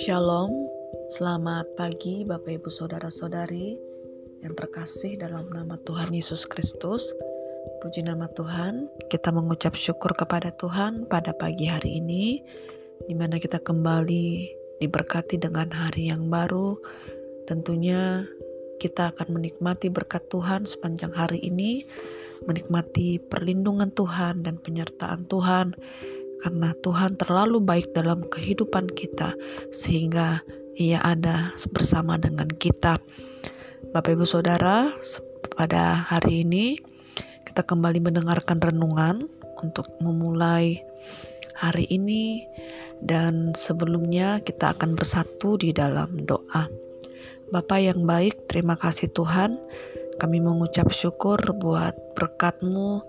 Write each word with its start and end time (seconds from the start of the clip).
Shalom, 0.00 0.48
selamat 1.12 1.68
pagi 1.76 2.24
Bapak 2.24 2.56
Ibu 2.56 2.72
Saudara-saudari 2.72 3.76
yang 4.40 4.56
terkasih 4.56 5.20
dalam 5.20 5.52
nama 5.52 5.76
Tuhan 5.84 6.16
Yesus 6.16 6.48
Kristus. 6.48 7.12
Puji 7.84 8.00
nama 8.08 8.32
Tuhan, 8.32 8.88
kita 9.12 9.28
mengucap 9.28 9.76
syukur 9.76 10.16
kepada 10.16 10.56
Tuhan 10.56 11.04
pada 11.04 11.36
pagi 11.36 11.68
hari 11.68 12.00
ini, 12.00 12.40
di 13.04 13.12
mana 13.12 13.36
kita 13.36 13.60
kembali 13.60 14.48
diberkati 14.80 15.36
dengan 15.36 15.68
hari 15.68 16.08
yang 16.08 16.32
baru. 16.32 16.80
Tentunya 17.44 18.24
kita 18.80 19.12
akan 19.12 19.36
menikmati 19.36 19.92
berkat 19.92 20.32
Tuhan 20.32 20.64
sepanjang 20.64 21.12
hari 21.12 21.44
ini, 21.44 21.84
menikmati 22.46 23.18
perlindungan 23.18 23.90
Tuhan 23.92 24.46
dan 24.46 24.58
penyertaan 24.62 25.26
Tuhan 25.26 25.76
karena 26.40 26.70
Tuhan 26.80 27.18
terlalu 27.18 27.58
baik 27.60 27.92
dalam 27.92 28.22
kehidupan 28.26 28.92
kita 28.94 29.34
sehingga 29.74 30.40
ia 30.76 31.00
ada 31.02 31.56
bersama 31.72 32.20
dengan 32.20 32.46
kita. 32.46 33.00
Bapak 33.90 34.12
Ibu 34.12 34.28
Saudara, 34.28 34.92
pada 35.56 36.06
hari 36.06 36.44
ini 36.44 36.76
kita 37.48 37.64
kembali 37.64 38.04
mendengarkan 38.04 38.60
renungan 38.60 39.24
untuk 39.64 39.88
memulai 40.04 40.76
hari 41.56 41.88
ini 41.88 42.44
dan 43.00 43.56
sebelumnya 43.56 44.44
kita 44.44 44.76
akan 44.76 44.92
bersatu 44.92 45.56
di 45.56 45.72
dalam 45.72 46.20
doa. 46.28 46.68
Bapak 47.48 47.80
yang 47.80 48.04
baik, 48.04 48.50
terima 48.50 48.76
kasih 48.76 49.08
Tuhan. 49.14 49.56
Kami 50.16 50.40
mengucap 50.40 50.88
syukur 50.96 51.36
buat 51.52 51.92
berkat-Mu 52.16 53.04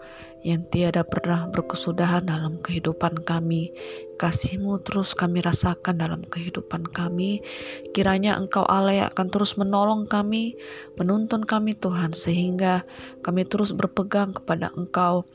yang 0.48 0.64
tiada 0.72 1.04
pernah 1.04 1.52
berkesudahan 1.52 2.24
dalam 2.24 2.64
kehidupan 2.64 3.28
kami. 3.28 3.76
Kasih-Mu 4.18 4.82
terus 4.82 5.14
kami 5.14 5.44
rasakan 5.44 6.00
dalam 6.00 6.23
kehidupan 6.23 6.88
kami. 6.90 7.44
Kiranya 7.92 8.40
Engkau 8.40 8.64
Allah 8.66 9.06
yang 9.06 9.08
akan 9.14 9.28
terus 9.30 9.59
menolong 9.59 10.08
kami, 10.09 10.58
menuntun 10.95 11.44
kami 11.45 11.75
Tuhan, 11.78 12.16
sehingga 12.16 12.88
kami 13.22 13.45
terus 13.45 13.75
berpegang 13.75 14.34
kepada 14.34 14.73
Engkau 14.73 15.28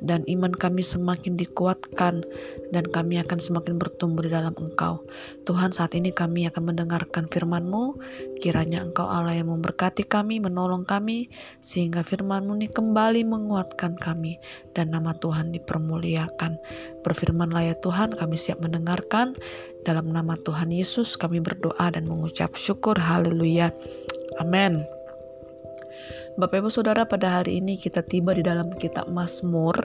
dan 0.00 0.24
iman 0.24 0.54
kami 0.54 0.80
semakin 0.80 1.36
dikuatkan 1.36 2.24
dan 2.72 2.84
kami 2.88 3.20
akan 3.20 3.36
semakin 3.42 3.76
bertumbuh 3.76 4.24
di 4.24 4.32
dalam 4.32 4.54
Engkau. 4.56 5.04
Tuhan 5.44 5.74
saat 5.74 5.92
ini 5.98 6.14
kami 6.14 6.46
akan 6.48 6.72
mendengarkan 6.72 7.28
firman-Mu, 7.28 7.98
kiranya 8.40 8.86
Engkau 8.86 9.04
Allah 9.04 9.36
yang 9.36 9.52
memberkati 9.52 10.06
kami, 10.06 10.40
menolong 10.40 10.88
kami, 10.88 11.28
sehingga 11.60 12.00
firman-Mu 12.00 12.56
ini 12.56 12.72
kembali 12.72 13.20
menguatkan 13.26 14.00
kami 14.00 14.40
dan 14.76 14.94
nama 14.94 15.16
Tuhan 15.18 15.50
dipermuliakan. 15.54 16.56
Berfirmanlah 17.02 17.74
ya 17.74 17.76
Tuhan, 17.80 18.14
kami 18.14 18.36
siap 18.38 18.62
mendengarkan. 18.62 19.34
Dalam 19.82 20.12
nama 20.12 20.36
Tuhan 20.40 20.70
Yesus 20.70 21.16
kami 21.16 21.40
berdoa 21.40 21.92
dan 21.92 22.06
mengucap 22.06 22.54
syukur. 22.54 22.94
Haleluya. 22.98 23.72
Amin. 24.38 24.80
Bapak 26.38 26.62
Ibu 26.62 26.70
Saudara, 26.72 27.04
pada 27.04 27.42
hari 27.42 27.58
ini 27.60 27.76
kita 27.76 28.00
tiba 28.06 28.32
di 28.32 28.40
dalam 28.40 28.72
kitab 28.78 29.10
Mazmur, 29.10 29.76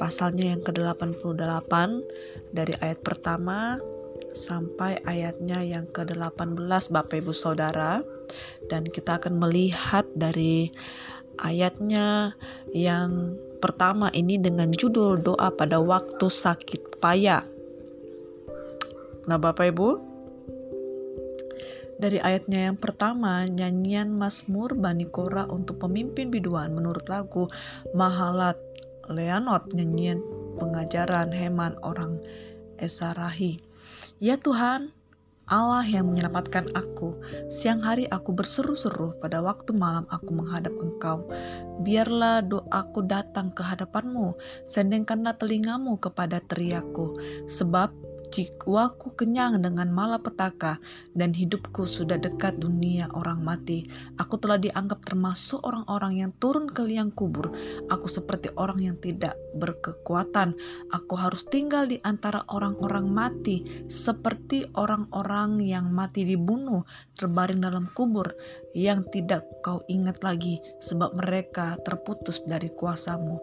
pasalnya 0.00 0.56
yang 0.56 0.64
ke-88 0.64 1.72
dari 2.50 2.74
ayat 2.82 2.98
pertama 3.04 3.78
sampai 4.34 4.98
ayatnya 5.06 5.62
yang 5.62 5.86
ke-18 5.94 6.90
Bapak 6.90 7.16
Ibu 7.22 7.30
Saudara. 7.30 8.02
Dan 8.66 8.88
kita 8.88 9.22
akan 9.22 9.38
melihat 9.38 10.08
dari 10.18 10.72
ayatnya 11.40 12.36
yang 12.70 13.38
pertama 13.58 14.12
ini 14.12 14.36
dengan 14.36 14.68
judul 14.68 15.24
doa 15.24 15.48
pada 15.48 15.80
waktu 15.80 16.28
sakit 16.28 17.00
payah. 17.00 17.42
Nah, 19.24 19.40
Bapak 19.40 19.72
Ibu, 19.72 19.88
dari 21.96 22.20
ayatnya 22.20 22.68
yang 22.68 22.76
pertama, 22.76 23.48
nyanyian 23.48 24.12
Mazmur 24.12 24.76
Bani 24.76 25.08
Kora 25.08 25.48
untuk 25.48 25.80
pemimpin 25.80 26.28
biduan 26.28 26.76
menurut 26.76 27.08
lagu 27.08 27.48
Mahalat 27.96 28.60
Leanot, 29.08 29.72
nyanyian 29.72 30.20
pengajaran 30.60 31.32
Heman 31.32 31.76
orang 31.80 32.20
Esarahi. 32.76 33.60
Ya 34.20 34.36
Tuhan, 34.36 34.92
Allah 35.44 35.84
yang 35.84 36.08
menyelamatkan 36.08 36.72
aku. 36.72 37.20
Siang 37.52 37.84
hari 37.84 38.08
aku 38.08 38.32
berseru-seru, 38.32 39.12
pada 39.20 39.44
waktu 39.44 39.76
malam 39.76 40.08
aku 40.08 40.32
menghadap 40.32 40.72
engkau. 40.80 41.28
Biarlah 41.84 42.40
doaku 42.40 43.04
datang 43.04 43.52
ke 43.52 43.60
hadapanmu, 43.60 44.32
sendengkanlah 44.64 45.36
telingamu 45.36 46.00
kepada 46.00 46.40
teriakku. 46.40 47.20
Sebab 47.44 47.92
jiwaku 48.34 49.14
kenyang 49.14 49.62
dengan 49.62 49.94
malapetaka 49.94 50.82
dan 51.14 51.30
hidupku 51.30 51.86
sudah 51.86 52.18
dekat 52.18 52.58
dunia 52.58 53.06
orang 53.14 53.46
mati. 53.46 53.86
Aku 54.18 54.42
telah 54.42 54.58
dianggap 54.58 55.06
termasuk 55.06 55.62
orang-orang 55.62 56.26
yang 56.26 56.32
turun 56.42 56.66
ke 56.66 56.82
liang 56.82 57.14
kubur. 57.14 57.54
Aku 57.86 58.10
seperti 58.10 58.50
orang 58.58 58.82
yang 58.82 58.96
tidak 58.98 59.38
berkekuatan. 59.54 60.58
Aku 60.90 61.14
harus 61.14 61.46
tinggal 61.46 61.86
di 61.86 62.02
antara 62.02 62.42
orang-orang 62.50 63.06
mati 63.06 63.86
seperti 63.86 64.66
orang-orang 64.74 65.62
yang 65.62 65.94
mati 65.94 66.26
dibunuh 66.26 66.82
terbaring 67.14 67.62
dalam 67.62 67.86
kubur 67.94 68.34
yang 68.74 69.06
tidak 69.06 69.46
kau 69.62 69.86
ingat 69.86 70.18
lagi 70.26 70.58
sebab 70.82 71.14
mereka 71.14 71.78
terputus 71.86 72.42
dari 72.42 72.74
kuasamu 72.74 73.38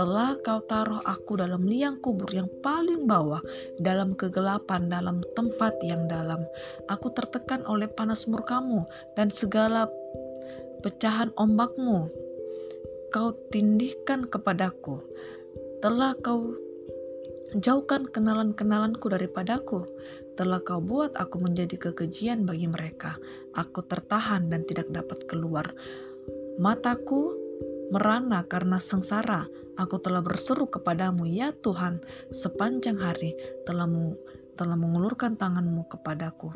telah 0.00 0.32
kau 0.40 0.64
taruh 0.64 1.04
aku 1.04 1.36
dalam 1.36 1.68
liang 1.68 2.00
kubur 2.00 2.32
yang 2.32 2.48
paling 2.64 3.04
bawah, 3.04 3.44
dalam 3.76 4.16
kegelapan, 4.16 4.88
dalam 4.88 5.20
tempat 5.36 5.76
yang 5.84 6.08
dalam. 6.08 6.40
Aku 6.88 7.12
tertekan 7.12 7.68
oleh 7.68 7.84
panas 7.84 8.24
murkamu 8.24 8.88
dan 9.12 9.28
segala 9.28 9.92
pecahan 10.80 11.28
ombakmu. 11.36 12.08
Kau 13.12 13.36
tindihkan 13.52 14.24
kepadaku. 14.24 15.04
Telah 15.84 16.16
kau 16.16 16.56
jauhkan 17.60 18.08
kenalan-kenalanku 18.08 19.04
daripadaku. 19.04 19.84
Telah 20.32 20.64
kau 20.64 20.80
buat 20.80 21.12
aku 21.12 21.44
menjadi 21.44 21.76
kekejian 21.76 22.48
bagi 22.48 22.72
mereka. 22.72 23.20
Aku 23.52 23.84
tertahan 23.84 24.48
dan 24.48 24.64
tidak 24.64 24.88
dapat 24.88 25.28
keluar. 25.28 25.68
Mataku 26.56 27.39
merana 27.90 28.46
karena 28.46 28.78
sengsara. 28.78 29.46
Aku 29.76 29.98
telah 29.98 30.22
berseru 30.22 30.70
kepadamu, 30.70 31.26
ya 31.26 31.50
Tuhan, 31.52 32.00
sepanjang 32.30 32.96
hari 33.00 33.34
telah, 33.66 33.86
telah 34.54 34.76
mengulurkan 34.78 35.34
tanganmu 35.34 35.90
kepadaku. 35.90 36.54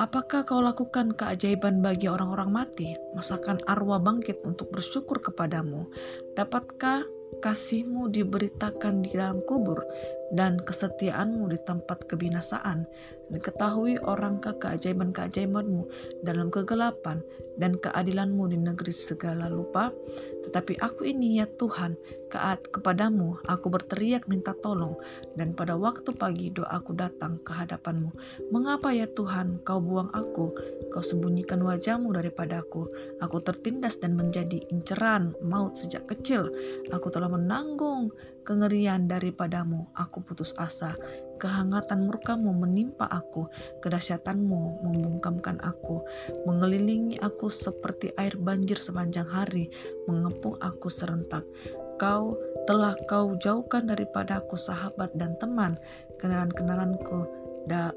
Apakah 0.00 0.48
kau 0.48 0.64
lakukan 0.64 1.12
keajaiban 1.12 1.84
bagi 1.84 2.08
orang-orang 2.08 2.48
mati? 2.48 2.96
Masakan 3.12 3.60
arwah 3.68 4.00
bangkit 4.00 4.40
untuk 4.48 4.72
bersyukur 4.72 5.20
kepadamu? 5.20 5.92
Dapatkah 6.32 7.04
kasihmu 7.44 8.08
diberitakan 8.08 9.04
di 9.04 9.12
dalam 9.12 9.44
kubur 9.44 9.84
dan 10.30 10.62
kesetiaanmu 10.62 11.50
di 11.50 11.58
tempat 11.62 12.06
kebinasaan. 12.06 12.86
Dan 13.30 13.38
ketahui 13.38 13.94
orangkah 14.02 14.58
keajaiban-keajaibanmu 14.58 15.86
dalam 16.26 16.50
kegelapan 16.50 17.22
dan 17.54 17.78
keadilanmu 17.78 18.50
di 18.50 18.58
negeri 18.58 18.90
segala 18.90 19.46
lupa. 19.46 19.94
Tetapi 20.42 20.82
aku 20.82 21.06
ini 21.06 21.38
ya 21.38 21.46
Tuhan, 21.46 21.94
keat 22.26 22.74
kepadamu 22.74 23.38
aku 23.46 23.70
berteriak 23.70 24.26
minta 24.26 24.50
tolong 24.58 24.98
dan 25.38 25.54
pada 25.54 25.78
waktu 25.78 26.10
pagi 26.10 26.50
doaku 26.50 26.96
datang 26.98 27.38
ke 27.46 27.54
hadapanmu. 27.54 28.10
Mengapa 28.50 28.90
ya 28.90 29.06
Tuhan 29.06 29.62
kau 29.62 29.78
buang 29.78 30.10
aku, 30.10 30.50
kau 30.90 31.04
sembunyikan 31.04 31.62
wajahmu 31.62 32.10
daripadaku. 32.10 32.90
Aku 33.22 33.38
tertindas 33.46 34.02
dan 34.02 34.18
menjadi 34.18 34.58
inceran 34.74 35.38
maut 35.38 35.78
sejak 35.78 36.10
kecil. 36.10 36.50
Aku 36.90 37.14
telah 37.14 37.30
menanggung 37.30 38.10
kengerian 38.42 39.06
daripadamu. 39.06 39.92
Aku 39.94 40.19
putus 40.22 40.54
asa. 40.56 40.94
Kehangatan 41.40 42.04
murkamu 42.04 42.52
menimpa 42.52 43.08
aku, 43.08 43.48
kedahsyatanmu 43.80 44.84
membungkamkan 44.84 45.56
aku, 45.64 46.04
mengelilingi 46.44 47.16
aku 47.20 47.48
seperti 47.48 48.12
air 48.20 48.36
banjir 48.36 48.76
sepanjang 48.76 49.26
hari, 49.26 49.72
mengepung 50.04 50.60
aku 50.60 50.92
serentak. 50.92 51.48
Kau 51.96 52.36
telah 52.68 52.92
kau 53.08 53.36
jauhkan 53.40 53.88
daripada 53.88 54.40
aku 54.44 54.60
sahabat 54.60 55.12
dan 55.16 55.36
teman, 55.40 55.80
kenalan-kenalanku 56.20 57.28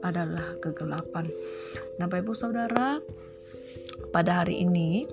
adalah 0.03 0.59
kegelapan. 0.59 1.27
Nah, 1.97 2.05
Bapak 2.05 2.27
Ibu 2.27 2.33
Saudara, 2.35 2.99
pada 4.13 4.43
hari 4.43 4.61
ini 4.61 5.07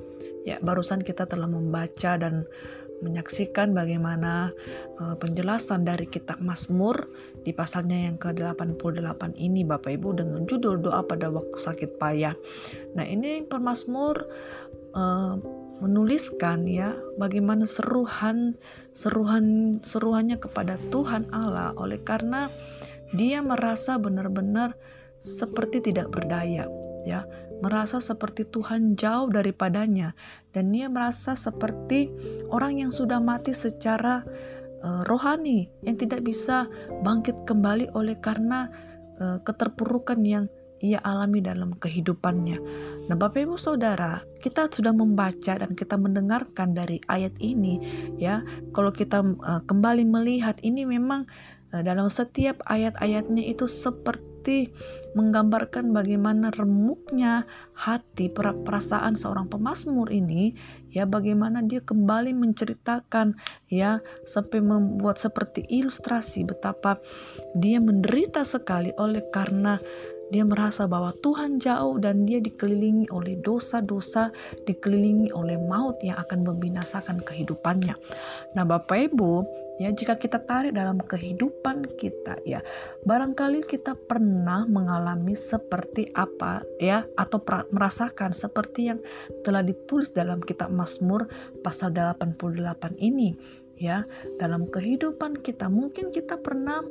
ya 0.44 0.60
barusan 0.60 1.04
kita 1.04 1.28
telah 1.28 1.48
membaca 1.48 2.16
dan 2.16 2.44
menyaksikan 3.00 3.72
bagaimana 3.72 4.52
uh, 5.00 5.16
penjelasan 5.16 5.84
dari 5.84 6.06
kitab 6.08 6.38
Mazmur 6.40 7.08
di 7.44 7.52
pasalnya 7.52 8.08
yang 8.08 8.20
ke-88 8.20 9.36
ini 9.40 9.64
Bapak 9.64 9.96
Ibu 9.96 10.20
dengan 10.20 10.44
judul 10.44 10.80
doa 10.84 11.00
pada 11.04 11.32
waktu 11.32 11.56
sakit 11.56 11.96
payah. 11.96 12.36
Nah, 12.96 13.04
ini 13.04 13.44
permazmur 13.44 14.28
uh, 14.94 15.34
menuliskan 15.80 16.68
ya 16.68 16.92
bagaimana 17.16 17.64
seruhan 17.64 18.52
seruhan 18.92 19.80
seruhannya 19.80 20.36
kepada 20.36 20.76
Tuhan 20.92 21.32
Allah 21.32 21.72
oleh 21.80 21.96
karena 22.04 22.52
dia 23.16 23.40
merasa 23.40 23.96
benar-benar 23.96 24.76
seperti 25.20 25.80
tidak 25.80 26.12
berdaya 26.12 26.68
ya 27.04 27.24
merasa 27.60 28.00
seperti 28.00 28.48
Tuhan 28.48 28.96
jauh 28.96 29.28
daripadanya 29.28 30.16
dan 30.56 30.72
dia 30.72 30.88
merasa 30.88 31.36
seperti 31.36 32.08
orang 32.48 32.80
yang 32.80 32.90
sudah 32.90 33.20
mati 33.20 33.52
secara 33.52 34.24
uh, 34.80 35.04
rohani 35.06 35.68
yang 35.84 35.96
tidak 36.00 36.24
bisa 36.24 36.66
bangkit 37.04 37.36
kembali 37.44 37.92
oleh 37.92 38.16
karena 38.18 38.66
uh, 39.20 39.38
keterpurukan 39.44 40.20
yang 40.24 40.48
ia 40.80 40.96
alami 41.04 41.44
dalam 41.44 41.76
kehidupannya. 41.76 42.56
Nah, 43.04 43.12
Bapak 43.12 43.44
Ibu 43.44 43.60
Saudara, 43.60 44.24
kita 44.40 44.64
sudah 44.72 44.96
membaca 44.96 45.60
dan 45.60 45.76
kita 45.76 46.00
mendengarkan 46.00 46.72
dari 46.72 46.96
ayat 47.04 47.36
ini 47.36 47.76
ya. 48.16 48.40
Kalau 48.72 48.88
kita 48.88 49.20
uh, 49.20 49.60
kembali 49.68 50.08
melihat 50.08 50.56
ini 50.64 50.88
memang 50.88 51.28
dalam 51.70 52.10
setiap 52.10 52.66
ayat-ayatnya 52.66 53.46
itu 53.46 53.62
seperti 53.70 54.29
menggambarkan 55.12 55.92
bagaimana 55.92 56.48
remuknya 56.54 57.44
hati 57.76 58.32
perasaan 58.32 59.14
seorang 59.16 59.50
pemazmur 59.52 60.08
ini 60.08 60.56
ya 60.90 61.04
bagaimana 61.04 61.60
dia 61.62 61.84
kembali 61.84 62.32
menceritakan 62.34 63.36
ya 63.68 64.00
sampai 64.24 64.64
membuat 64.64 65.20
seperti 65.20 65.66
ilustrasi 65.68 66.48
betapa 66.48 66.98
dia 67.58 67.78
menderita 67.78 68.42
sekali 68.46 68.90
oleh 68.96 69.22
karena 69.28 69.76
dia 70.30 70.46
merasa 70.46 70.86
bahwa 70.86 71.10
Tuhan 71.20 71.58
jauh 71.58 71.98
dan 71.98 72.22
dia 72.22 72.38
dikelilingi 72.38 73.10
oleh 73.10 73.42
dosa-dosa, 73.42 74.30
dikelilingi 74.62 75.34
oleh 75.34 75.58
maut 75.58 75.98
yang 76.06 76.16
akan 76.22 76.46
membinasakan 76.46 77.18
kehidupannya. 77.18 77.98
Nah, 78.54 78.62
Bapak 78.62 79.10
Ibu, 79.10 79.42
ya 79.80 79.88
jika 79.88 80.20
kita 80.20 80.44
tarik 80.44 80.76
dalam 80.76 81.00
kehidupan 81.00 81.96
kita 81.96 82.36
ya, 82.44 82.60
barangkali 83.08 83.64
kita 83.64 83.96
pernah 83.96 84.68
mengalami 84.68 85.32
seperti 85.32 86.12
apa 86.12 86.60
ya 86.76 87.08
atau 87.16 87.40
merasakan 87.72 88.36
seperti 88.36 88.92
yang 88.92 89.00
telah 89.40 89.64
ditulis 89.64 90.12
dalam 90.12 90.44
kitab 90.44 90.68
Mazmur 90.68 91.24
pasal 91.64 91.96
88 91.96 93.00
ini 93.00 93.32
ya. 93.80 94.04
Dalam 94.36 94.68
kehidupan 94.68 95.40
kita 95.40 95.72
mungkin 95.72 96.12
kita 96.12 96.36
pernah 96.36 96.84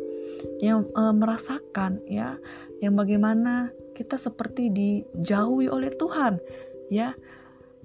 yang 0.57 0.89
e, 0.89 1.03
merasakan 1.13 2.01
ya 2.09 2.41
yang 2.81 2.97
bagaimana 2.97 3.69
kita 3.93 4.17
seperti 4.17 4.73
dijauhi 4.73 5.69
oleh 5.69 5.93
Tuhan 5.93 6.41
ya 6.89 7.13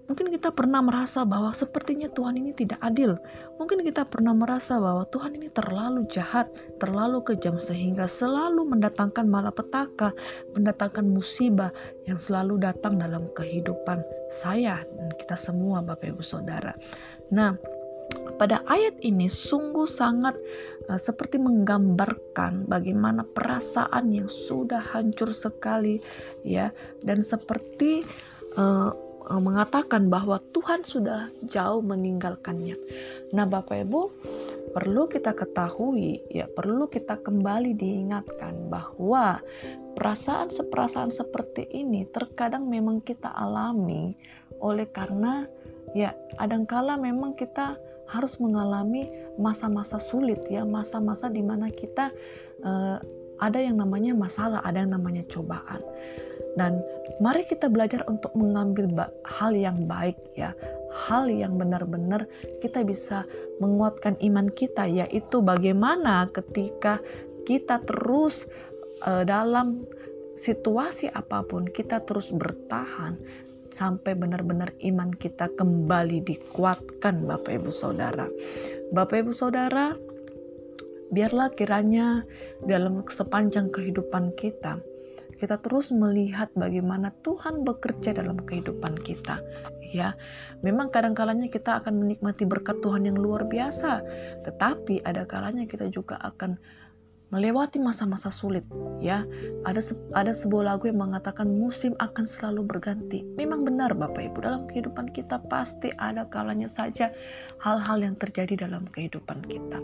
Mungkin 0.04 0.28
kita 0.28 0.52
pernah 0.52 0.84
merasa 0.84 1.24
bahwa 1.24 1.56
sepertinya 1.56 2.12
Tuhan 2.12 2.36
ini 2.36 2.52
tidak 2.52 2.76
adil. 2.84 3.16
Mungkin 3.56 3.80
kita 3.80 4.04
pernah 4.04 4.36
merasa 4.36 4.76
bahwa 4.76 5.08
Tuhan 5.08 5.40
ini 5.40 5.48
terlalu 5.48 6.04
jahat, 6.12 6.52
terlalu 6.76 7.24
kejam 7.24 7.56
sehingga 7.56 8.04
selalu 8.04 8.68
mendatangkan 8.68 9.24
malapetaka, 9.24 10.12
mendatangkan 10.52 11.08
musibah 11.08 11.72
yang 12.04 12.20
selalu 12.20 12.60
datang 12.60 13.00
dalam 13.00 13.32
kehidupan 13.32 14.04
saya 14.28 14.84
dan 14.84 15.08
kita 15.16 15.40
semua 15.40 15.80
Bapak 15.80 16.12
Ibu 16.12 16.20
Saudara. 16.20 16.76
Nah, 17.32 17.56
pada 18.36 18.60
ayat 18.68 18.98
ini 19.00 19.30
sungguh 19.30 19.86
sangat 19.88 20.36
uh, 20.90 21.00
seperti 21.00 21.40
menggambarkan 21.40 22.68
bagaimana 22.68 23.24
perasaan 23.24 24.12
yang 24.12 24.28
sudah 24.28 24.82
hancur 24.82 25.32
sekali 25.32 26.02
ya 26.44 26.74
dan 27.00 27.22
seperti 27.24 28.02
uh, 28.58 28.90
mengatakan 29.28 30.12
bahwa 30.12 30.36
Tuhan 30.52 30.84
sudah 30.84 31.32
jauh 31.48 31.80
meninggalkannya. 31.80 32.76
Nah, 33.32 33.48
Bapak 33.48 33.88
Ibu, 33.88 34.02
perlu 34.76 35.08
kita 35.08 35.32
ketahui 35.32 36.20
ya, 36.28 36.44
perlu 36.50 36.90
kita 36.90 37.16
kembali 37.22 37.72
diingatkan 37.72 38.68
bahwa 38.68 39.40
perasaan 39.96 40.52
seperasaan 40.52 41.14
seperti 41.14 41.64
ini 41.72 42.04
terkadang 42.10 42.68
memang 42.68 43.00
kita 43.00 43.30
alami 43.32 44.12
oleh 44.60 44.90
karena 44.90 45.46
ya 45.94 46.12
kadangkala 46.36 46.98
memang 46.98 47.38
kita 47.38 47.78
harus 48.10 48.36
mengalami 48.36 49.08
masa-masa 49.40 49.96
sulit 49.96 50.44
ya, 50.52 50.68
masa-masa 50.68 51.32
di 51.32 51.40
mana 51.40 51.72
kita 51.72 52.12
uh, 52.60 53.00
ada 53.40 53.58
yang 53.58 53.80
namanya 53.80 54.14
masalah, 54.14 54.60
ada 54.62 54.84
yang 54.84 54.94
namanya 54.94 55.26
cobaan. 55.26 55.82
Dan 56.54 56.78
mari 57.18 57.42
kita 57.46 57.66
belajar 57.66 58.06
untuk 58.06 58.30
mengambil 58.38 59.10
hal 59.26 59.52
yang 59.54 59.90
baik 59.90 60.14
ya, 60.38 60.54
hal 60.94 61.26
yang 61.26 61.58
benar-benar 61.58 62.30
kita 62.62 62.86
bisa 62.86 63.26
menguatkan 63.58 64.14
iman 64.22 64.46
kita 64.54 64.86
yaitu 64.86 65.42
bagaimana 65.42 66.30
ketika 66.30 67.02
kita 67.42 67.82
terus 67.82 68.46
uh, 69.02 69.26
dalam 69.26 69.84
situasi 70.34 71.10
apa 71.10 71.42
pun 71.46 71.66
kita 71.66 72.02
terus 72.02 72.30
bertahan 72.34 73.18
sampai 73.74 74.14
benar-benar 74.14 74.70
iman 74.86 75.10
kita 75.14 75.50
kembali 75.58 76.22
dikuatkan 76.22 77.26
Bapak 77.26 77.58
Ibu 77.58 77.70
Saudara. 77.74 78.30
Bapak 78.94 79.26
Ibu 79.26 79.34
Saudara, 79.34 79.98
biarlah 81.10 81.50
kiranya 81.50 82.22
dalam 82.62 83.02
sepanjang 83.02 83.74
kehidupan 83.74 84.38
kita 84.38 84.78
kita 85.38 85.58
terus 85.60 85.90
melihat 85.90 86.50
bagaimana 86.54 87.10
Tuhan 87.22 87.66
bekerja 87.66 88.14
dalam 88.14 88.40
kehidupan 88.42 89.00
kita 89.02 89.42
ya. 89.94 90.18
Memang 90.66 90.90
kadang-kalanya 90.90 91.46
kita 91.46 91.78
akan 91.78 92.02
menikmati 92.02 92.46
berkat 92.46 92.82
Tuhan 92.82 93.06
yang 93.06 93.18
luar 93.18 93.46
biasa 93.46 94.02
tetapi 94.42 95.06
ada 95.06 95.26
kalanya 95.26 95.66
kita 95.66 95.90
juga 95.90 96.18
akan 96.18 96.58
melewati 97.32 97.80
masa-masa 97.80 98.28
sulit 98.28 98.64
ya. 99.00 99.24
Ada 99.64 99.80
se 99.80 99.94
ada 100.12 100.32
sebuah 100.32 100.74
lagu 100.74 100.88
yang 100.88 101.00
mengatakan 101.00 101.48
musim 101.48 101.96
akan 102.00 102.24
selalu 102.24 102.64
berganti. 102.64 103.24
Memang 103.36 103.64
benar 103.64 103.96
Bapak 103.96 104.32
Ibu 104.32 104.38
dalam 104.44 104.62
kehidupan 104.68 105.12
kita 105.12 105.40
pasti 105.48 105.92
ada 105.96 106.28
kalanya 106.28 106.68
saja 106.68 107.12
hal-hal 107.60 108.04
yang 108.04 108.16
terjadi 108.16 108.68
dalam 108.68 108.84
kehidupan 108.88 109.44
kita. 109.48 109.80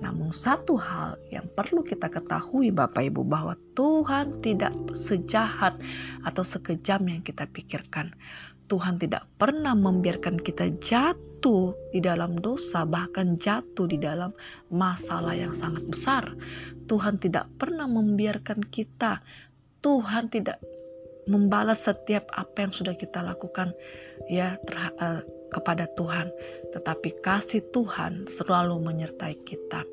Namun 0.00 0.32
satu 0.32 0.76
hal 0.80 1.20
yang 1.28 1.44
perlu 1.52 1.84
kita 1.84 2.08
ketahui 2.08 2.72
Bapak 2.72 3.08
Ibu 3.08 3.24
bahwa 3.24 3.56
Tuhan 3.76 4.42
tidak 4.42 4.74
sejahat 4.96 5.78
atau 6.26 6.42
sekejam 6.42 7.04
yang 7.06 7.22
kita 7.22 7.46
pikirkan 7.46 8.10
Tuhan 8.68 9.00
tidak 9.00 9.24
pernah 9.40 9.72
membiarkan 9.72 10.36
kita 10.36 10.68
jatuh 10.84 11.72
di 11.90 12.04
dalam 12.04 12.36
dosa, 12.36 12.84
bahkan 12.84 13.40
jatuh 13.40 13.88
di 13.88 13.96
dalam 13.96 14.30
masalah 14.68 15.32
yang 15.32 15.56
sangat 15.56 15.84
besar. 15.88 16.24
Tuhan 16.84 17.16
tidak 17.16 17.48
pernah 17.56 17.88
membiarkan 17.88 18.60
kita. 18.68 19.24
Tuhan 19.80 20.28
tidak 20.28 20.60
membalas 21.28 21.84
setiap 21.84 22.28
apa 22.32 22.68
yang 22.68 22.72
sudah 22.72 22.96
kita 22.96 23.20
lakukan 23.20 23.76
ya 24.32 24.56
uh, 25.00 25.20
kepada 25.48 25.88
Tuhan, 25.96 26.28
tetapi 26.72 27.20
kasih 27.24 27.64
Tuhan 27.72 28.28
selalu 28.28 28.80
menyertai 28.80 29.36
kita. 29.44 29.84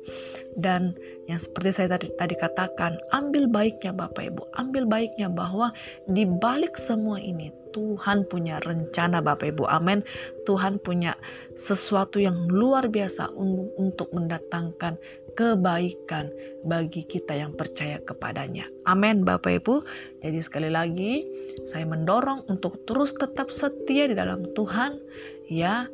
Dan 0.56 0.96
yang 1.28 1.36
seperti 1.36 1.76
saya 1.76 1.96
tadi, 1.96 2.08
tadi 2.16 2.32
katakan, 2.36 2.96
ambil 3.12 3.48
baiknya 3.48 3.92
Bapak 3.92 4.32
Ibu, 4.32 4.42
ambil 4.56 4.88
baiknya 4.88 5.28
bahwa 5.28 5.72
di 6.08 6.24
balik 6.24 6.80
semua 6.80 7.20
ini 7.20 7.52
Tuhan 7.76 8.24
punya 8.24 8.56
rencana 8.64 9.20
Bapak 9.20 9.52
Ibu. 9.52 9.68
Amin. 9.68 10.00
Tuhan 10.48 10.80
punya 10.80 11.12
sesuatu 11.52 12.16
yang 12.16 12.48
luar 12.48 12.88
biasa 12.88 13.28
untuk 13.76 14.08
mendatangkan 14.16 14.96
kebaikan 15.36 16.32
bagi 16.64 17.04
kita 17.04 17.36
yang 17.36 17.52
percaya 17.52 18.00
kepadanya. 18.00 18.66
Amin 18.88 19.22
Bapak 19.22 19.62
Ibu. 19.62 19.84
Jadi 20.24 20.40
sekali 20.40 20.72
lagi 20.72 21.22
saya 21.68 21.84
mendorong 21.84 22.48
untuk 22.48 22.82
terus 22.88 23.12
tetap 23.14 23.52
setia 23.52 24.08
di 24.08 24.16
dalam 24.16 24.48
Tuhan 24.56 24.96
ya 25.52 25.86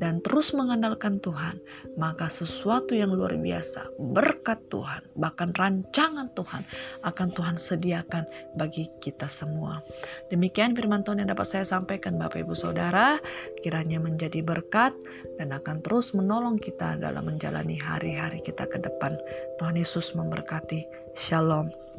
dan 0.00 0.24
terus 0.24 0.56
mengandalkan 0.56 1.20
Tuhan, 1.20 1.60
maka 2.00 2.32
sesuatu 2.32 2.96
yang 2.96 3.12
luar 3.12 3.36
biasa, 3.36 3.92
berkat 4.00 4.56
Tuhan, 4.72 5.04
bahkan 5.20 5.52
rancangan 5.54 6.32
Tuhan 6.32 6.64
akan 7.04 7.28
Tuhan 7.36 7.56
sediakan 7.60 8.24
bagi 8.56 8.88
kita 9.04 9.28
semua. 9.28 9.84
Demikian 10.32 10.72
firman 10.72 11.04
Tuhan 11.04 11.20
yang 11.20 11.30
dapat 11.30 11.46
saya 11.46 11.68
sampaikan 11.68 12.16
Bapak 12.16 12.40
Ibu 12.40 12.56
Saudara, 12.56 13.20
kiranya 13.60 14.00
menjadi 14.00 14.40
berkat 14.40 14.96
dan 15.36 15.52
akan 15.52 15.84
terus 15.84 16.16
menolong 16.16 16.56
kita 16.56 16.96
dalam 16.96 17.28
menjalani 17.28 17.76
hari-hari 17.76 18.40
kita 18.40 18.64
ke 18.64 18.80
depan. 18.80 19.20
Tuhan 19.60 19.76
Yesus 19.76 20.16
memberkati. 20.16 20.88
Shalom. 21.12 21.89